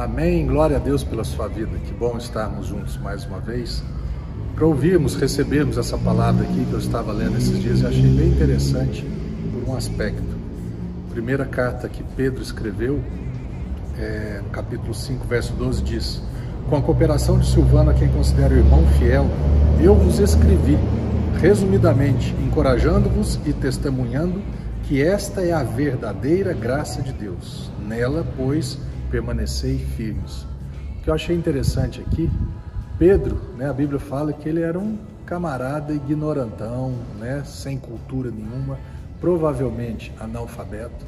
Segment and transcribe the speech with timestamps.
[0.00, 0.46] Amém.
[0.46, 1.76] Glória a Deus pela sua vida.
[1.84, 3.84] Que bom estarmos juntos mais uma vez.
[4.54, 8.28] Para ouvirmos, recebermos essa palavra aqui que eu estava lendo esses dias e achei bem
[8.28, 9.04] interessante
[9.52, 10.22] por um aspecto.
[11.10, 12.98] Primeira carta que Pedro escreveu,
[13.98, 16.22] é, no capítulo 5, verso 12, diz:
[16.70, 19.26] Com a cooperação de Silvano, a quem considero irmão fiel,
[19.82, 20.78] eu vos escrevi,
[21.42, 24.40] resumidamente, encorajando-vos e testemunhando
[24.84, 27.70] que esta é a verdadeira graça de Deus.
[27.86, 28.78] Nela, pois,
[29.10, 30.46] permanecei firmes.
[30.98, 32.30] O que eu achei interessante aqui,
[32.98, 38.78] Pedro, né, a Bíblia fala que ele era um camarada ignorantão, né, sem cultura nenhuma,
[39.20, 41.06] provavelmente analfabeto.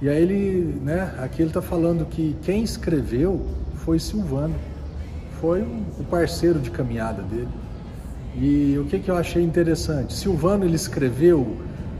[0.00, 4.54] E aí ele, né, aqui ele está falando que quem escreveu foi Silvano,
[5.40, 7.48] foi o parceiro de caminhada dele.
[8.36, 10.14] E o que, que eu achei interessante?
[10.14, 11.56] Silvano ele escreveu,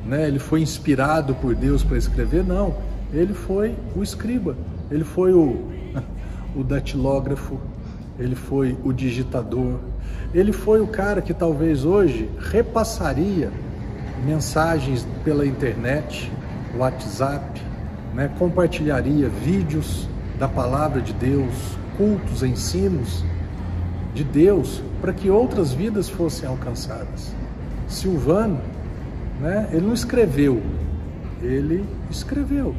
[0.06, 2.44] né, ele foi inspirado por Deus para escrever?
[2.44, 2.76] Não,
[3.12, 4.56] ele foi o escriba,
[4.90, 5.64] ele foi o,
[6.54, 7.58] o datilógrafo,
[8.18, 9.78] ele foi o digitador,
[10.34, 13.50] ele foi o cara que talvez hoje repassaria
[14.24, 16.30] mensagens pela internet,
[16.76, 17.62] WhatsApp,
[18.14, 18.30] né?
[18.38, 21.54] compartilharia vídeos da palavra de Deus,
[21.96, 23.24] cultos, ensinos
[24.14, 27.32] de Deus, para que outras vidas fossem alcançadas.
[27.86, 28.60] Silvano,
[29.40, 29.68] né?
[29.72, 30.62] ele não escreveu,
[31.42, 32.74] ele escreveu.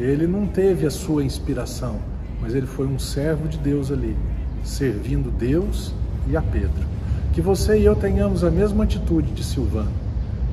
[0.00, 1.96] Ele não teve a sua inspiração,
[2.40, 4.16] mas ele foi um servo de Deus ali,
[4.64, 5.92] servindo Deus
[6.26, 6.86] e a Pedro.
[7.34, 9.92] Que você e eu tenhamos a mesma atitude de Silvano,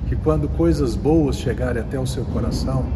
[0.09, 2.87] que quando coisas boas chegarem até o seu coração,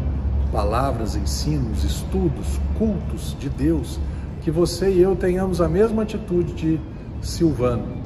[0.52, 3.98] palavras, ensinos, estudos, cultos de Deus,
[4.42, 6.80] que você e eu tenhamos a mesma atitude de
[7.22, 7.96] Silvano.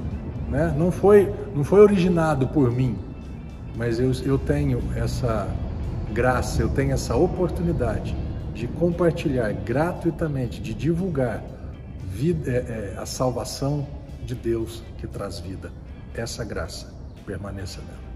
[0.49, 0.73] Né?
[0.79, 2.95] Não, foi, não foi originado por mim,
[3.77, 5.49] mas eu, eu tenho essa
[6.15, 8.15] graça, eu tenho essa oportunidade
[8.57, 11.45] de compartilhar gratuitamente, de divulgar
[12.03, 13.87] vida, é, é, a salvação
[14.25, 15.71] de Deus que traz vida.
[16.15, 16.91] Essa graça
[17.27, 18.16] permaneça nela.